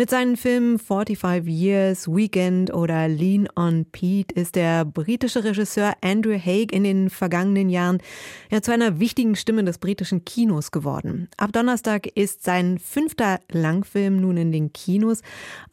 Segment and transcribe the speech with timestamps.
[0.00, 6.38] mit seinen Filmen 45 Years, Weekend oder Lean on Pete ist der britische Regisseur Andrew
[6.38, 7.98] Haig in den vergangenen Jahren
[8.50, 11.28] ja zu einer wichtigen Stimme des britischen Kinos geworden.
[11.36, 15.20] Ab Donnerstag ist sein fünfter Langfilm nun in den Kinos.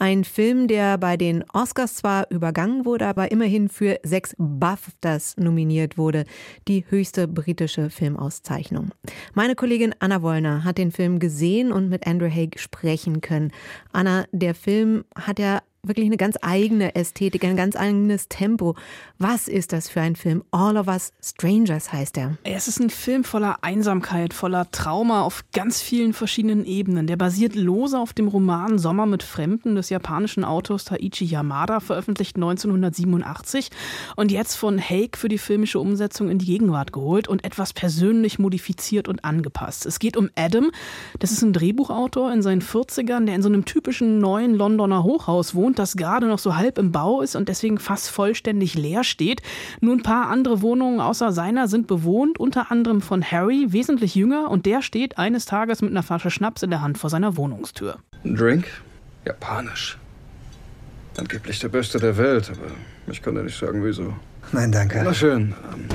[0.00, 5.98] Ein Film, der bei den Oscars zwar übergangen wurde, aber immerhin für sechs BAFTAs nominiert
[5.98, 6.24] wurde.
[6.66, 8.90] Die höchste britische Filmauszeichnung.
[9.34, 13.52] Meine Kollegin Anna Wollner hat den Film gesehen und mit Andrew Haig sprechen können.
[13.92, 18.74] Anna, der Film hat ja wirklich eine ganz eigene Ästhetik, ein ganz eigenes Tempo.
[19.18, 20.42] Was ist das für ein Film?
[20.50, 22.36] All of Us Strangers heißt er.
[22.44, 27.06] Es ist ein Film voller Einsamkeit, voller Trauma auf ganz vielen verschiedenen Ebenen.
[27.06, 32.36] Der basiert lose auf dem Roman Sommer mit Fremden des japanischen Autors Taichi Yamada, veröffentlicht
[32.36, 33.70] 1987
[34.16, 38.38] und jetzt von Haig für die filmische Umsetzung in die Gegenwart geholt und etwas persönlich
[38.38, 39.86] modifiziert und angepasst.
[39.86, 40.70] Es geht um Adam,
[41.18, 45.54] das ist ein Drehbuchautor in seinen 40ern, der in so einem typischen neuen Londoner Hochhaus
[45.54, 49.42] wohnt das gerade noch so halb im Bau ist und deswegen fast vollständig leer steht.
[49.80, 54.50] Nur ein paar andere Wohnungen außer seiner sind bewohnt, unter anderem von Harry, wesentlich jünger,
[54.50, 57.98] und der steht eines Tages mit einer Flasche Schnaps in der Hand vor seiner Wohnungstür.
[58.24, 58.66] Ein Drink?
[59.24, 59.98] Japanisch.
[61.16, 62.70] Angeblich der beste der Welt, aber
[63.12, 64.14] ich kann dir nicht sagen, wieso.
[64.52, 65.00] Nein, danke.
[65.02, 65.54] Na schön.
[65.72, 65.88] Ähm,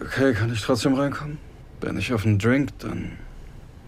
[0.00, 1.38] okay, kann ich trotzdem reinkommen?
[1.80, 3.12] Wenn ich auf einen Drink, dann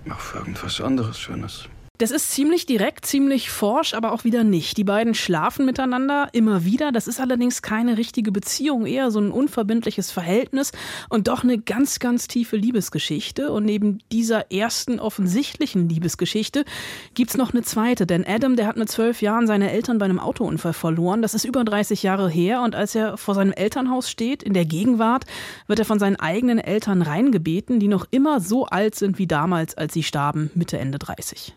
[0.05, 1.69] mach für irgendwas anderes Schönes.
[1.99, 4.77] Das ist ziemlich direkt, ziemlich forsch, aber auch wieder nicht.
[4.77, 6.93] Die beiden schlafen miteinander immer wieder.
[6.93, 10.73] Das ist allerdings keine richtige Beziehung, eher so ein unverbindliches Verhältnis
[11.09, 13.51] und doch eine ganz, ganz tiefe Liebesgeschichte.
[13.51, 16.67] Und neben dieser ersten offensichtlichen Liebesgeschichte
[17.15, 18.07] gibt's noch eine zweite.
[18.07, 21.23] Denn Adam, der hat mit zwölf Jahren seine Eltern bei einem Autounfall verloren.
[21.23, 22.61] Das ist über 30 Jahre her.
[22.61, 25.25] Und als er vor seinem Elternhaus steht, in der Gegenwart,
[25.67, 29.79] wird er von seinen eigenen Eltern reingebeten, die noch immer so alt sind wie damals,
[29.79, 31.55] als sie starben, Mitte, Ende 30.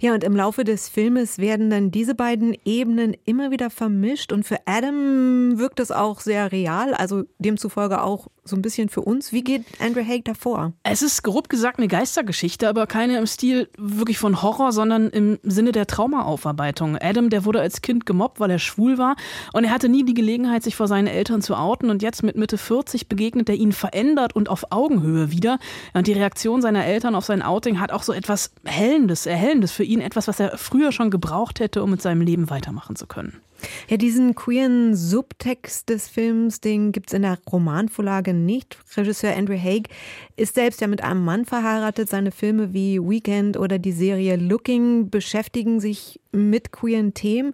[0.00, 4.44] Ja, und im Laufe des Filmes werden dann diese beiden Ebenen immer wieder vermischt und
[4.44, 9.32] für Adam wirkt es auch sehr real, also demzufolge auch so ein bisschen für uns.
[9.32, 10.72] Wie geht Andrew Haig davor?
[10.82, 15.38] Es ist grob gesagt eine Geistergeschichte, aber keine im Stil wirklich von Horror, sondern im
[15.44, 16.98] Sinne der Traumaaufarbeitung.
[17.00, 19.16] Adam, der wurde als Kind gemobbt, weil er schwul war
[19.52, 22.36] und er hatte nie die Gelegenheit, sich vor seinen Eltern zu outen und jetzt mit
[22.36, 25.58] Mitte 40 begegnet er ihnen verändert und auf Augenhöhe wieder.
[25.94, 29.84] Und die Reaktion seiner Eltern auf sein Outing hat auch so etwas Hellendes, Erhellendes für
[29.84, 33.40] ihn, etwas, was er früher schon gebraucht hätte, um mit seinem Leben weitermachen zu können.
[33.88, 38.78] Ja, diesen queeren Subtext des Films, den gibt es in der Romanvorlage nicht.
[38.96, 39.88] Regisseur Andrew Haig
[40.36, 42.08] ist selbst ja mit einem Mann verheiratet.
[42.08, 47.52] Seine Filme wie Weekend oder die Serie Looking beschäftigen sich mit queeren Themen.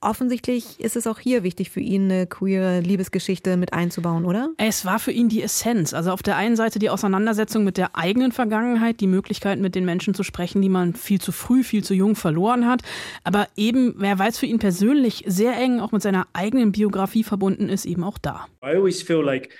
[0.00, 4.50] Offensichtlich ist es auch hier wichtig für ihn, eine queere Liebesgeschichte mit einzubauen, oder?
[4.56, 5.92] Es war für ihn die Essenz.
[5.92, 9.84] Also auf der einen Seite die Auseinandersetzung mit der eigenen Vergangenheit, die Möglichkeit, mit den
[9.84, 12.82] Menschen zu sprechen, die man viel zu früh, viel zu jung verloren hat.
[13.24, 17.68] Aber eben, wer weiß, für ihn persönlich sehr eng auch mit seiner eigenen Biografie verbunden
[17.68, 18.46] ist, eben auch da.
[18.62, 19.50] I always feel like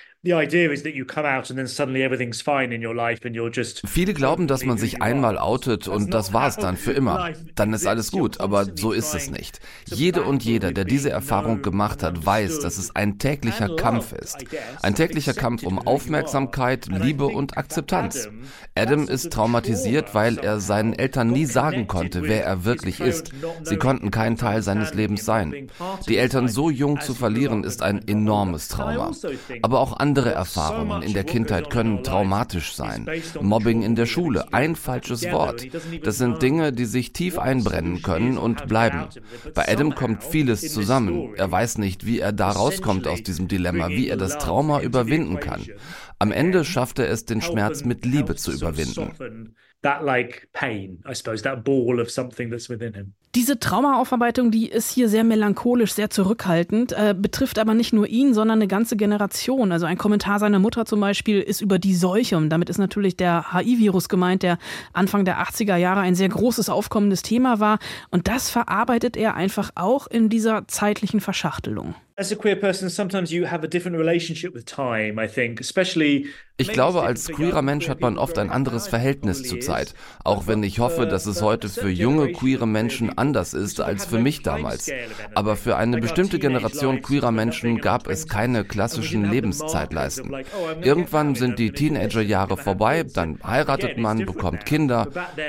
[3.86, 7.30] Viele glauben, dass man sich einmal outet und das war es dann für immer.
[7.54, 9.60] Dann ist alles gut, aber so ist es nicht.
[9.84, 14.38] Jede und jeder, der diese Erfahrung gemacht hat, weiß, dass es ein täglicher Kampf ist.
[14.82, 18.28] Ein täglicher Kampf um Aufmerksamkeit, Liebe und Akzeptanz.
[18.74, 23.30] Adam ist traumatisiert, weil er seinen Eltern nie sagen konnte, wer er wirklich ist.
[23.62, 25.68] Sie konnten kein Teil seines Lebens sein.
[26.08, 29.12] Die Eltern so jung zu verlieren, ist ein enormes Trauma.
[29.62, 33.08] Aber auch andere Erfahrungen in der Kindheit können traumatisch sein.
[33.40, 35.66] Mobbing in der Schule, ein falsches Wort.
[36.04, 39.06] Das sind Dinge, die sich tief einbrennen können und bleiben.
[39.54, 41.34] Bei Adam kommt vieles zusammen.
[41.36, 45.40] Er weiß nicht, wie er da rauskommt aus diesem Dilemma, wie er das Trauma überwinden
[45.40, 45.64] kann.
[46.18, 49.54] Am Ende schafft er es, den Schmerz mit Liebe zu überwinden.
[53.34, 58.34] Diese Traumaaufarbeitung, die ist hier sehr melancholisch, sehr zurückhaltend, äh, betrifft aber nicht nur ihn,
[58.34, 59.70] sondern eine ganze Generation.
[59.70, 63.16] Also ein Kommentar seiner Mutter zum Beispiel ist über die Seuche und damit ist natürlich
[63.16, 64.58] der HIV-Virus gemeint, der
[64.92, 67.78] Anfang der 80er Jahre ein sehr großes aufkommendes Thema war.
[68.10, 71.94] Und das verarbeitet er einfach auch in dieser zeitlichen Verschachtelung.
[72.20, 76.26] As a queer person, sometimes you have a different relationship with time, I think, especially
[76.60, 79.94] ich glaube, als queerer Mensch hat man oft ein anderes Verhältnis zur Zeit,
[80.24, 84.18] auch wenn ich hoffe, dass es heute für junge queere Menschen anders ist als für
[84.18, 84.90] mich damals.
[85.36, 90.34] Aber für eine bestimmte Generation queerer Menschen gab es keine klassischen Lebenszeitleisten.
[90.82, 95.06] Irgendwann sind die Teenagerjahre vorbei, dann heiratet man, bekommt Kinder.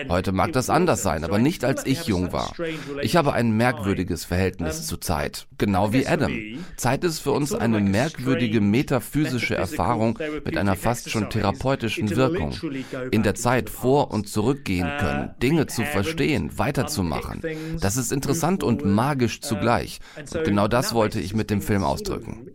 [0.09, 2.53] Heute mag das anders sein, aber nicht als ich jung war.
[3.01, 6.58] Ich habe ein merkwürdiges Verhältnis zur Zeit, genau wie Adam.
[6.75, 12.55] Zeit ist für uns eine merkwürdige metaphysische Erfahrung mit einer fast schon therapeutischen Wirkung.
[13.11, 17.41] In der Zeit vor und zurückgehen können, Dinge zu verstehen, weiterzumachen.
[17.79, 19.99] Das ist interessant und magisch zugleich.
[20.17, 22.47] Und genau das wollte ich mit dem Film ausdrücken.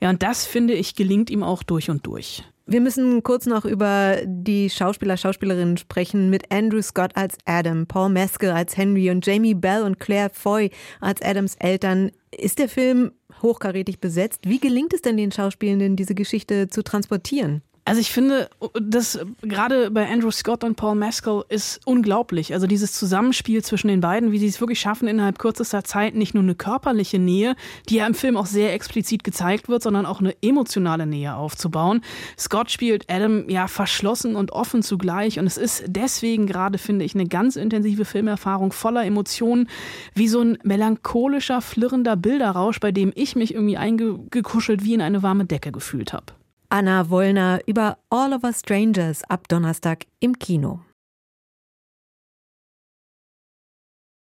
[0.00, 2.44] Ja, und das finde ich gelingt ihm auch durch und durch.
[2.70, 8.10] Wir müssen kurz noch über die Schauspieler, Schauspielerinnen sprechen mit Andrew Scott als Adam, Paul
[8.10, 10.70] Mescal als Henry und Jamie Bell und Claire Foy
[11.00, 12.12] als Adams Eltern.
[12.30, 13.10] Ist der Film
[13.42, 14.42] hochkarätig besetzt?
[14.44, 17.62] Wie gelingt es denn den Schauspielenden, diese Geschichte zu transportieren?
[17.90, 18.48] Also ich finde,
[18.80, 22.54] das gerade bei Andrew Scott und Paul Mescal ist unglaublich.
[22.54, 26.32] Also dieses Zusammenspiel zwischen den beiden, wie sie es wirklich schaffen, innerhalb kürzester Zeit nicht
[26.32, 27.56] nur eine körperliche Nähe,
[27.88, 32.02] die ja im Film auch sehr explizit gezeigt wird, sondern auch eine emotionale Nähe aufzubauen.
[32.38, 37.16] Scott spielt Adam ja verschlossen und offen zugleich und es ist deswegen gerade, finde ich,
[37.16, 39.68] eine ganz intensive Filmerfahrung voller Emotionen,
[40.14, 45.24] wie so ein melancholischer, flirrender Bilderrausch, bei dem ich mich irgendwie eingekuschelt wie in eine
[45.24, 46.39] warme Decke gefühlt habe.
[46.72, 50.80] Anna Wollner über All of Us Strangers ab Donnerstag im Kino.